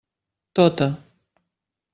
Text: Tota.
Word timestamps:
Tota. 0.55 0.87